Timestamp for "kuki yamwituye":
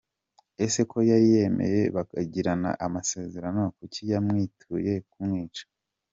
3.77-4.93